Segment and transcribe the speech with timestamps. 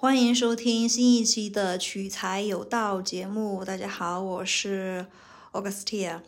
[0.00, 3.62] 欢迎收听新一期的取材有道节目。
[3.62, 5.04] 大家好，我是
[5.52, 6.22] Augustia。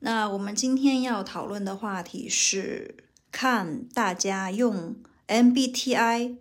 [0.00, 2.96] 那我们今天要讨论的话题是，
[3.30, 4.96] 看大家用
[5.28, 6.34] MBTI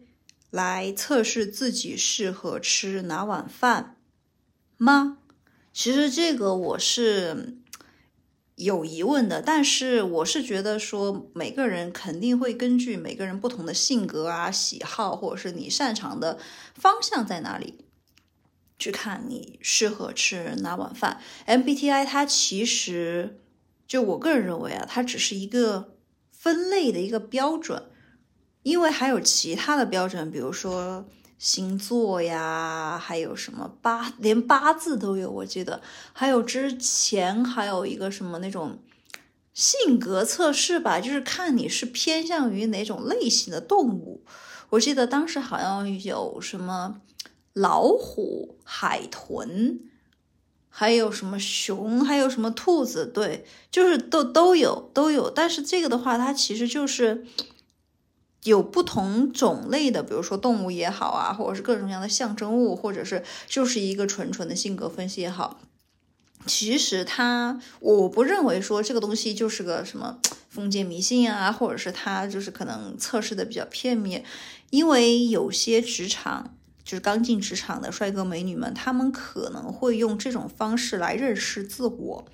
[0.50, 3.98] 来测试自己适合吃哪碗饭
[4.78, 5.20] 吗？
[5.72, 7.60] 其实这个我是。
[8.64, 16.38] 有疑问的，但是我是觉得说，每个人肯定会根据每个人不同的性格啊、喜好，或者是你擅长的
[16.76, 17.86] 方向在哪里，
[18.78, 21.20] 去看你适合吃哪碗饭。
[21.48, 23.40] MBTI 它其实
[23.88, 25.96] 就我个人认为啊，它只是一个
[26.32, 27.84] 分类的一个标准，
[28.64, 31.06] 因为还有其他的标准，比如说。
[31.42, 35.82] 星座呀，还有什么八，连八字都有，我记得
[36.14, 38.78] 还有之前还有一个什么那种
[39.52, 44.24] 性格测试吧，就是看你是偏向于哪种类型的动物。
[44.70, 47.02] 我记得当时好像有什么
[47.54, 49.80] 老虎、海豚，
[50.70, 55.32] 还有什么熊，还有什么兔子，对，就是都都有都有。
[55.32, 57.26] 但是这个的话，它其实就是。
[58.44, 65.60] 有不同种类的，比如说动物也好啊，或者是各种各样的象征物，或者是就是一个纯纯的性格分析也好，
[66.48, 70.18] 其实它我不认为说这个东西就是个什么
[70.50, 74.24] 封建迷信啊，或者是它就是可能测试的比较片面，
[74.72, 82.26] 因为有些职场就是刚进职场的帅哥美女们，他们可能会用这种方式来认识自我。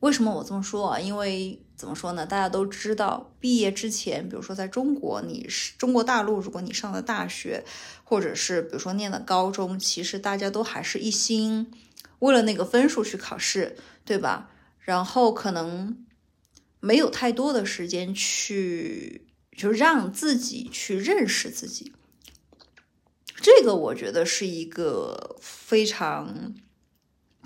[0.00, 0.98] 为什么我这么说啊？
[0.98, 2.24] 因为怎么说呢？
[2.24, 7.64] 大家都知道，毕业之前，比如说在中国，你是中国大陆，如果你上了大学，
[8.04, 11.70] 或者是比如说念的高中，其实大家都还是一心
[12.20, 14.50] 为了那个分数去考试，对吧？
[14.78, 16.06] 然后可能
[16.78, 21.92] 没有太多的时间去就让自己去认识自己。
[23.36, 26.54] 这个我觉得是一个非常。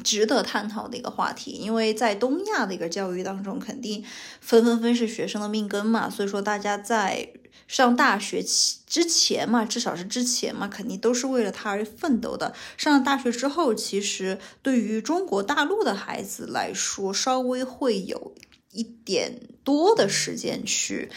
[0.05, 4.05] 值得探讨的一个话题，因为在东亚的一个教育当中，肯定
[4.41, 7.31] 分分分是学生的命根嘛，所以说大家在
[7.67, 12.55] 上大学期之前嘛，至少是之前嘛，肯定都是为了他而奋斗的。
[12.77, 18.35] 上了大学之后，其实对于中国大陆的孩子来说，稍微会有
[18.73, 21.11] 一点多的时间去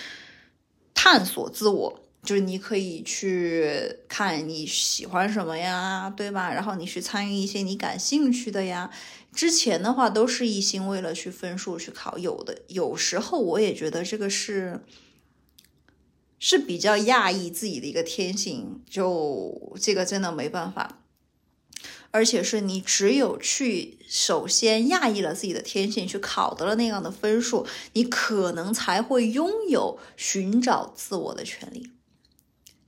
[0.94, 2.01] 探索自我。
[2.24, 6.54] 就是你可以去看你喜欢什么呀，对吧？
[6.54, 8.92] 然后你去参与一些你感兴趣的呀。
[9.34, 14.84] 之前的话都是一心为了去分数去考，有的有时候我也觉得这个是
[16.38, 21.00] 是比较压抑自己的一个天性，就这个真的没办法。
[22.12, 31.90] 而且是你只有去首先压抑了自己的天性，去考得了那样的分数，你可能才会拥有寻找自我的权利。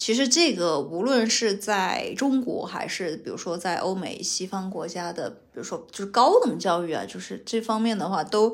[0.04, 8.54] 其实这个无论是在中国，还是比如说在欧美西方国家的，比如说就是高等教育啊，就是这方面的话，都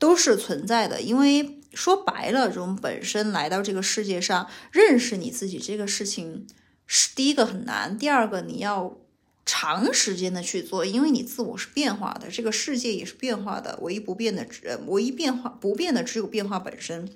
[0.00, 1.00] 都是存在的。
[1.00, 6.44] 因为说白了，这种本身来到这个世界上认识你自己这个事情，
[6.84, 8.98] 是第一个很难，第二个你要
[9.46, 17.08] 长时间的去做，因为你自我是变化的，这个世界也是变化的，唯一不变的，只，唯一变化不变的只有变化本身。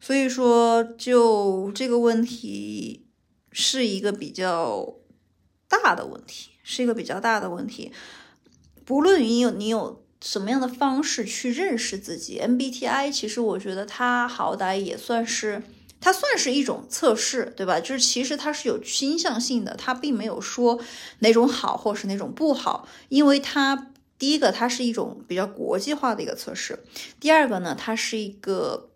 [0.00, 3.06] 所以说，就这个问题
[3.50, 4.94] 是一个比较
[5.68, 7.92] 大的问题，是一个比较大的问题。
[8.84, 15.62] 不论你有你有什么样的方式去认识自己，MBTI 其实我觉得它好歹也算是，
[16.00, 17.80] 它算是一种测试，对吧？
[17.80, 20.80] 就是其实它是有倾向性的，它并没有说
[21.18, 26.78] 哪种好或是哪种不好，因为它第一个它是一种比较国际化的一个测试，
[27.20, 28.87] 第二个呢，它是一个。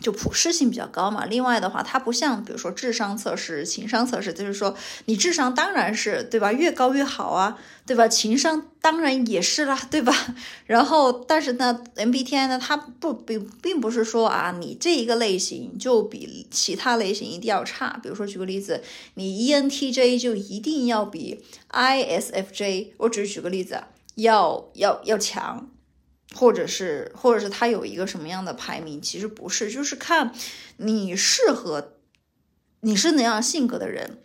[0.00, 1.24] 就普适性比较高嘛。
[1.26, 8.08] 另外的话，它不像比如说智商测试、情商测试，就是说你智商当然是对吧，越高越好啊，对吧？
[8.08, 10.12] 情商当然也是啦，对吧？
[10.66, 18.00] 然后，但是呢，MBTI 呢，它不并并不是说啊，你这一个类型就比其他类型一定要差。
[18.02, 18.82] 比如说举个例子，
[19.14, 23.84] 你 ENTJ 就一定要比 ISFJ，我只是举个例子，
[24.16, 25.68] 要要要强。
[26.34, 29.00] 或者是，或者是他有一个什么样的排名？
[29.00, 30.32] 其实不是，就是看
[30.78, 31.94] 你适合，
[32.80, 34.18] 你是哪样性格的人，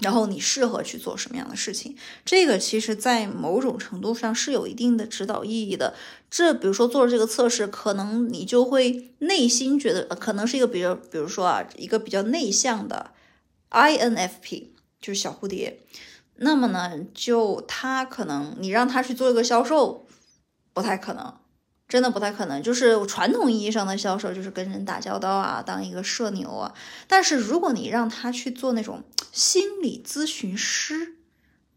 [0.00, 1.96] 然后你适合去做什么样的事情。
[2.24, 5.94] 这个其实，在某种程度上是有一定的指导意义的。
[6.30, 13.12] 这比如说做了这个测试，可能你就会内心觉得，可能是一个比较，比如说啊，一个比较内向的
[13.70, 14.68] INFP，
[15.00, 15.80] 就是小蝴蝶。
[16.36, 20.06] 那么呢，就他可能你让他去做一个销售。
[20.78, 21.34] 不太可能，
[21.88, 22.62] 真的不太可能。
[22.62, 26.72] 就是传统意义上的销售，就是跟人打交道啊，当一个社牛啊。
[27.08, 29.02] 但是如果你让他去做那种
[29.32, 31.16] 心理咨询师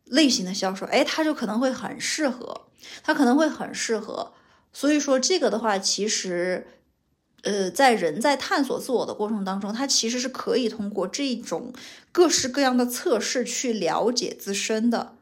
[0.05, 2.67] 类型的销售，哎，他就可能会很适合，
[3.01, 4.33] 他可能会很适合。
[4.71, 6.67] 所以说这个的话，其实，
[7.41, 11.73] 呃，在人在探索自我的过程当中，他其实是可以通过这种
[12.11, 15.15] 各式各样的测试去了解自身的。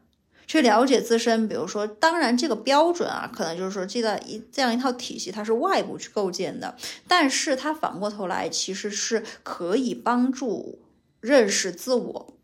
[0.50, 6.74] 去了解自身，比如说，当然这个标准啊，可能就是说这个一这样一套体系，它是外部去构建的，
[7.06, 10.80] 但是它反过头来其实是可以帮助
[11.20, 12.34] 认识自我。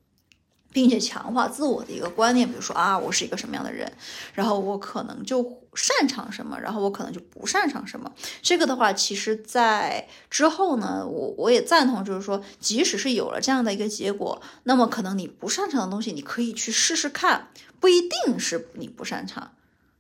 [0.77, 3.91] 并且强化自我的一个观念，比如说啊，我是一个什么样的人，
[4.35, 5.43] 然后我可能就
[5.75, 8.13] 擅长什么，然后我可能就不擅长什么。
[8.43, 17.49] 这个的话，其实在之后呢，我我也赞同，就是说，即使是有了这样的一个结果，那么可能你不擅长的东西，你可以去试试看，
[17.81, 19.53] 不一定是你不擅长，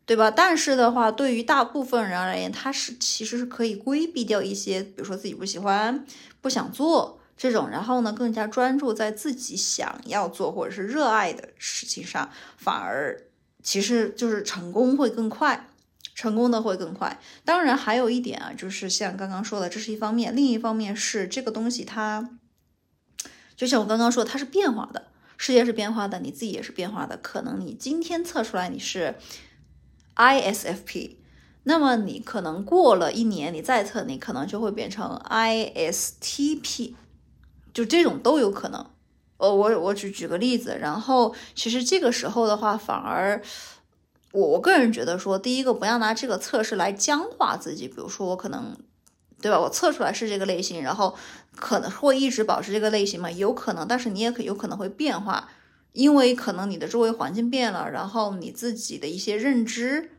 [0.04, 0.30] 对吧？
[0.30, 6.04] 但是的话，对于大部分人而言，他是其实是可以规避掉一些，比如说自己不喜欢、
[6.42, 7.15] 不想做。
[7.36, 13.20] 这种，然后呢，更加专注在自己想要做或者是热爱的事情上，反而
[13.62, 15.68] 其实就是成功会更快，
[16.14, 17.20] 成功的会更快。
[17.44, 22.30] 当然，还有一点啊，就是像刚刚说的，这是一方面，另一方面是这个东西它，
[23.54, 27.18] 就像我刚刚说，它是变化的，世界是变化的，你自己也是变化的。
[27.18, 29.14] 可能你今天测出来你是
[30.14, 31.16] ISFP，
[31.64, 36.94] 那么你可能过了一年，你再测，你可能就会变成 ISTP。
[37.76, 38.86] 就这种都有可能，
[39.36, 43.42] 呃，我我举举个例子，然后其实这个时候的话，反而
[44.32, 48.74] 我我个人觉得说，第一个不要拿这个测试来僵化自己，比如说我可能，
[49.42, 49.60] 对吧？
[49.60, 51.14] 我测出来是这个类型，然后
[51.54, 53.30] 可能会一直保持这个类型嘛？
[53.30, 55.50] 有可能，但是你也可有可能会变化，
[55.92, 60.12] 因为可能你的周围环境变了，然后你自己的一些认知，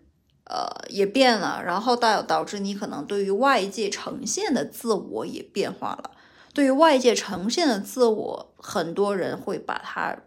[0.46, 6.12] 呃，也变了，然后导导致你可能对于外界呈现的自我也变化了。
[6.58, 10.18] 对于外界呈现的自我，很多人会把它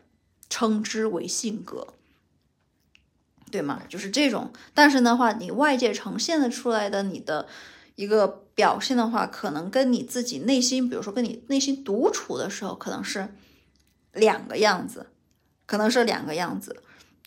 [0.49, 1.89] 称之为性格，
[3.51, 3.83] 对吗？
[3.89, 4.53] 就是这种。
[4.73, 7.49] 但是的话，你外界呈现的出来的你的
[7.97, 13.35] 一个表现的话，可能跟你自己内心，比如说跟你内心独处的时候，可能是
[14.13, 15.09] 两个样子，
[15.67, 16.81] 可能是两个样子。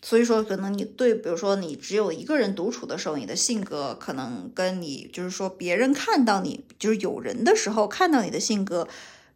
[0.06, 8.86] 所以说，可能你对，比如说你只有一个人独处的时候，你的性格可能跟你就是说别人看到你，就是有人的时候看到你的性格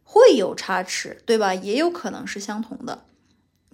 [0.03, 1.55] 会有差池，对吧？
[1.55, 3.03] 也有可能是相同的。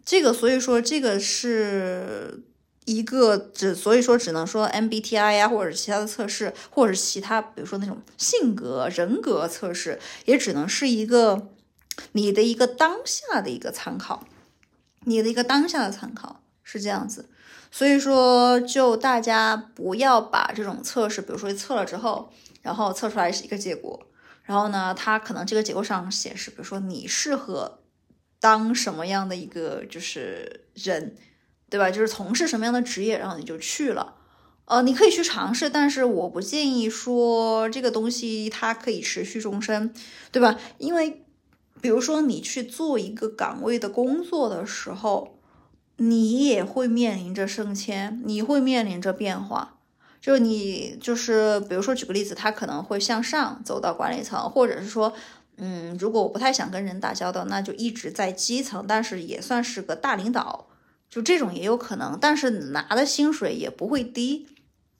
[0.05, 2.41] 这个，所以说这个是
[2.85, 11.49] 一个只，所以说只能说 MBTI 呀，或者其他的测试，或者其他，比如说那种性格人格测试，也只能是一个
[12.13, 14.25] 你的一个当下的一个参考，
[15.01, 16.39] 你的一个当下的参考。
[16.67, 17.29] 是这样子，
[17.69, 22.31] 所以说就大家不要把这种测试，比如说测了之后，
[22.63, 24.07] 然后测出来是一个结果，
[24.43, 27.79] 然后呢，它可能这个结果上显示，比如说你适合
[28.39, 31.15] 当什么样的一个就是人，
[31.69, 31.91] 对吧？
[31.91, 34.15] 就是从事什么样的职业，然后你就去了，
[34.65, 39.93] 呃，你可以去尝试，但是我不建议说这个东西它可以持续终身，
[40.31, 40.57] 对吧？
[40.79, 41.23] 因为
[41.79, 45.34] 比如说你去做一个岗位的工作的时候。
[45.97, 49.77] 你也会面临着升迁，你会面临着变化。
[50.19, 55.13] 就你就是，比如说举个例子，他可能会向上走到管理层，或者是说，
[55.57, 60.67] 嗯，如果我不太想跟人打交道，那就一直在基层，但是也算是个大领导，
[61.09, 64.47] 就这种也有可能，但是拿的薪水也不会低。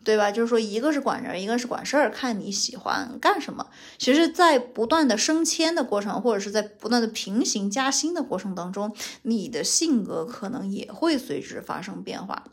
[0.06, 0.32] 对吧？
[0.32, 3.68] 就是说，一个是管人，一个是管事儿，看你喜欢干什么。
[3.98, 12.44] 其实，在不断的升迁的过程，或者是在不断的平行加薪的过程当中，你的性格可能也会随之发生变化。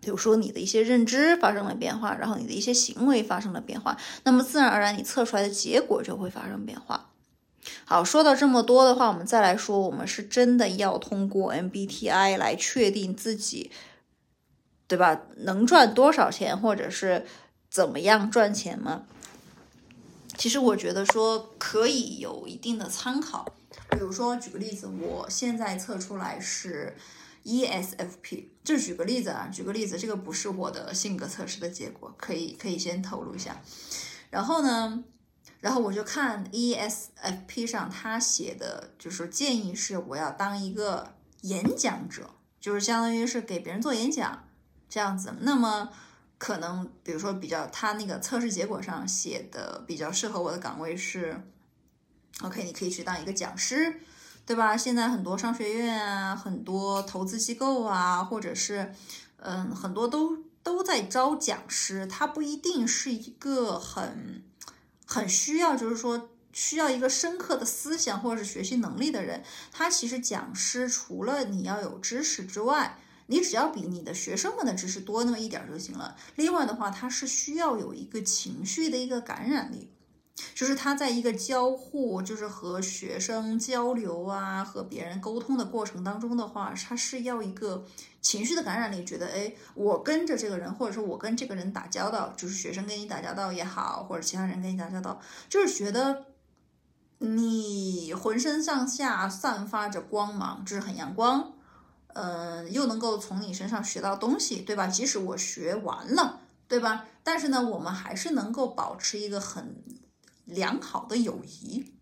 [0.00, 7.08] 比如说，你的一些认知发生了变化，然后你的一些行为发生了变化，那么自然而然，你测出来的结果就会发生变化。
[7.86, 13.72] 好，说到这么多的话，我们再来说，我们是真的要通过 MBTI 来确定自己。
[14.88, 15.20] 对吧？
[15.38, 17.26] 能赚多少钱，或者是
[17.70, 19.04] 怎么样赚钱吗？
[20.38, 23.46] 其实我觉得说可以有一定的参考。
[23.90, 26.96] 比如说，举个例子，我现在测出来是
[27.44, 33.60] ESFP，就举个例子啊，举个例子，这个不是我的性格测试的结果，可以可以先透露一下。
[34.30, 35.04] 然后呢，
[35.60, 44.45] 然后我就看 ESFP 上他写的，就是建议是我要当一个演讲者，就是相当于是给别人做演讲。
[44.88, 45.88] 这样子，那么
[46.38, 51.40] 可能比如说比较他那个测试结果上写的比较适合我的岗位是
[52.42, 54.00] ，OK，你可以去当一个讲师，
[54.44, 54.76] 对吧？
[54.76, 58.94] 现在很多商学院啊，很多投资机构啊，或者是
[59.38, 64.42] 嗯，很多都都在招讲师，他不一定是一个很
[65.06, 66.30] 很需要，就是说。
[66.52, 76.16] 需要一个深刻的思想或者是学习能力的人，他其实讲师除了你要有知识之外，你只要比你的学生们的知识多那么一点就行了。
[76.36, 79.90] 另外的话，他是需要有一个情绪的一个感染力。
[80.54, 87.82] 就是他在一个交互，就是和学生交流啊，和别人沟通的过程当中的话，他是要一个
[88.20, 95.18] 情绪的感染力，觉得哎，我跟着这个人，或者说我跟这个人打交道，就是学生跟你打交道也好，或者其他人跟你打交道，
[95.48, 96.26] 就是觉得
[97.16, 101.54] 你浑身上下散发着光芒，就是很阳光，
[102.16, 104.86] 嗯，又能够从你身上学到东西，对吧？
[104.86, 107.06] 即使我学完了，对吧？
[107.22, 109.84] 但是呢，我们还是能够保持一个很。
[110.46, 111.92] 良好的友谊，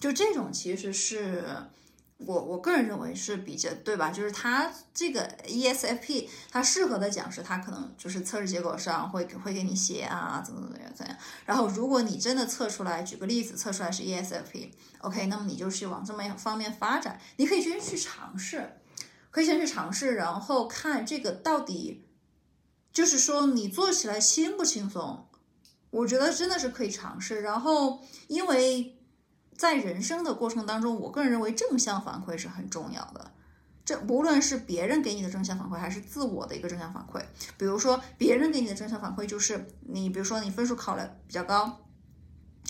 [0.00, 1.44] 就这种其实是
[2.18, 4.10] 我我个人认为是比较对吧？
[4.10, 11.16] 就是他这个 ESFP，他适合的讲师，他可能就是测试结果上会会给你写啊，怎么怎么样怎样。
[11.44, 17.20] 然后如果你真的测出来，举个例子，测出来是 ESFP，OK，那么你就去往这么一方面发展。
[17.36, 18.80] 你可以先去尝试，
[19.32, 22.04] 可以先去尝试，然后看这个到底，
[22.92, 25.26] 就是说你做起来轻不轻松。
[25.90, 28.96] 我觉得真的是可以尝试，然后因为
[29.56, 33.30] 在人生的过程当中，我个人认为正向反馈是很重要的。
[33.84, 37.22] 这无论是别人给你的正向反馈，还是自我的一个正向反馈。
[37.58, 41.80] 比如说别人给你的正向反馈就是你，比如说你分数考了比较高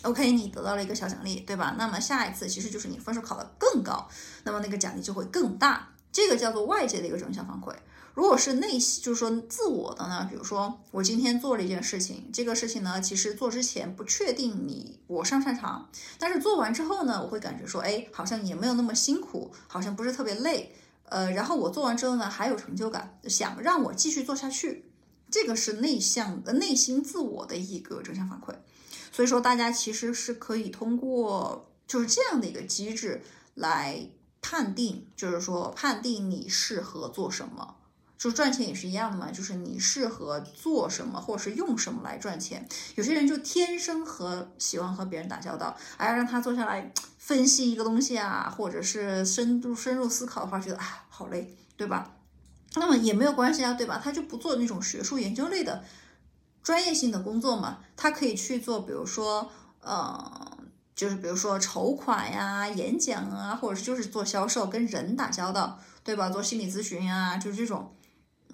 [0.02, 1.76] ，OK，你得到了一个小奖励，对吧？
[1.78, 4.08] 那么下一次其实就是你分数考得更高，
[4.42, 5.88] 那么那个奖励就会更大。
[6.10, 7.72] 这个叫做外界的一个正向反馈。
[8.14, 20.72] 如果是内心，就是说自我的呢，比如说我今天做了一件事情，这个事情呢，其实做之前不确定你我擅不擅长，但是做完之后呢，我会感觉说，哎，好像也没有那么辛苦，好像不是特别累，
[21.06, 24.84] 呃，然后我做完之后呢，还有成就感，想让我继续做下去，
[25.28, 28.54] 这个是内向的内心自我的一个正向反馈。
[29.10, 33.22] 所以说，大家其实是可以通过就是这样的一个机制
[33.54, 34.08] 来
[34.40, 37.76] 判定，就是说判定你适合做什么。
[38.16, 42.66] 就赚钱也是一样的嘛，就是你适合做什么，或者是用什么来赚钱。
[42.94, 52.12] 有些人就天生和喜欢和别人打交道，哎，让他坐下来分析一个东西啊，或者是深度深入思考的话，觉得啊好累，对吧？
[52.76, 54.00] 那么也没有关系啊，对吧？
[54.02, 55.84] 他就不做那种学术研究类的
[56.62, 60.58] 专业性的工作嘛，他可以去做，比如说，呃，
[60.94, 66.30] 就是比如说筹款呀、演讲啊，或者是就是做销售，跟人打交道，对吧？
[66.30, 67.94] 做心理咨询啊，就是这种。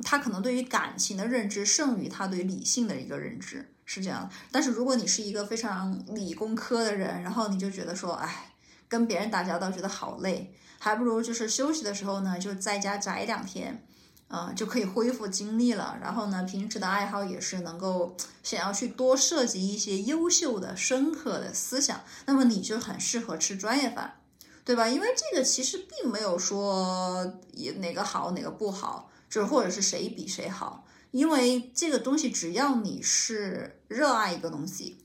[0.03, 8.53] 他可能对于感情的认知胜于他对理性的一个认知，是这样但是如果你是一个非常理工科的人，然后你就觉得说，哎，
[8.89, 13.85] 跟别人打交道觉得好累，还不如就是休息的时候呢，就在家宅两天，
[14.29, 15.99] 啊，就可以恢复精力了。
[16.01, 24.21] 然后呢，平时的爱好也是能够想要去多涉及一些优秀的、深刻的思想，那么你就很适合吃专业饭，
[24.65, 24.89] 对吧？
[24.89, 29.10] 因为这个其实并没有说也哪个好哪个不好。
[29.31, 34.99] 就或者是谁比谁好，因为这个东西只要你是热爱一个东西，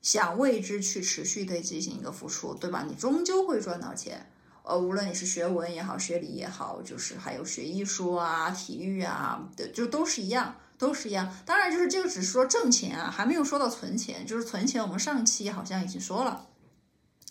[0.00, 2.86] 想为之去持续的进行一个付出，对吧？
[2.88, 4.30] 你终究会赚到钱。
[4.64, 11.36] 呃，无论你是学文也好，学理也好，就是还有学艺术啊、体育啊，就都是一样，都是一样。
[11.44, 14.24] 当然，就是这个只是说挣钱啊，还没有说到存钱。
[14.24, 16.46] 就是存钱，我们上期好像已经说了。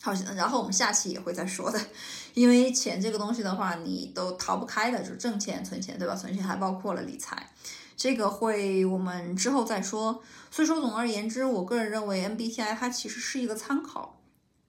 [0.04, 1.80] 好，然后我们下期也会再说的，
[2.34, 6.16] 因为钱这个东西的话，你都逃不开的，就是挣钱、存钱，对吧？
[6.16, 7.52] 存钱还包括了理财，
[7.96, 10.24] 这个会我们之后再说。
[10.50, 14.20] 所以说，总而言之，我个人认为 MBTI 它其实是一个参考，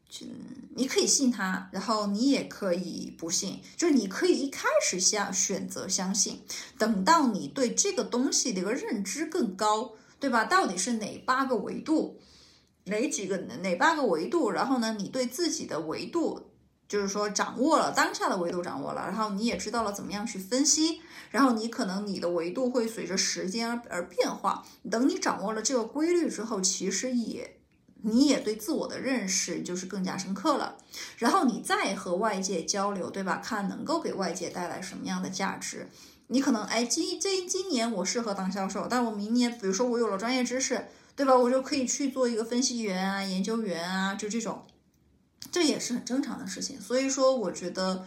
[0.09, 0.27] 就
[0.75, 6.43] 你可以信它，然后你也可以不信，就是你可以一开始相选择相信，
[6.77, 10.45] 等到你对这个东西的一个认知更高，对吧？
[10.45, 12.21] 到底是哪八个维度？
[12.85, 14.51] 哪几个哪八个维度？
[14.51, 16.51] 然后呢，你对自己的维度，
[16.89, 24.65] 就是说掌握了当下的维度掌握了，然后你也知道了怎么样去分析，然后你可能你的维度会随着时间而而变化。
[24.91, 27.59] 等你掌握了这个规律之后，其实也
[28.03, 30.77] 你也对自我的认识就是更加深刻了。
[31.17, 33.37] 然后你再和外界交流，对吧？
[33.37, 35.89] 看能够给外界带来什么样的价值。
[36.27, 40.87] 你可能哎，今这今年我适合当销售，但我明年比如说我有了专业知识。
[41.15, 41.37] 对吧？
[41.37, 44.65] 我就可以去做一个分析员啊、研究员啊，就这种，
[45.51, 46.81] 这也是很正常的事情。
[46.81, 48.07] 所以说，我觉得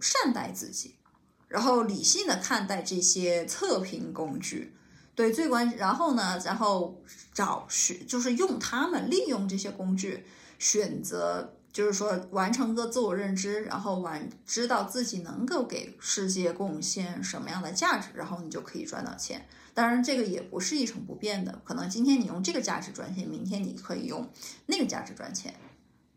[0.00, 0.94] 善待自己，
[1.48, 4.72] 然后理性的看待这些测评工具，
[5.14, 5.76] 对，最关。
[5.76, 7.02] 然后呢，然后
[7.34, 10.24] 找学，就是用他们，利用这些工具，
[10.58, 19.46] 选择，就是说完成个自我认知，然后完知道自己能够给世界贡献什么样的价值，然后你就可以赚到钱。
[19.78, 24.28] 当然这个也不是一成不变的可能今天你用这个价值赚钱明天你可以用
[24.66, 25.54] 那个价值赚钱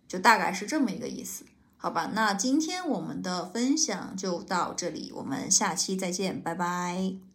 [0.08, 1.46] 就大概是这么一个意思
[1.78, 2.10] 好吧？
[2.16, 7.31] 那今天我们的分享就到这里我们下期再见拜拜。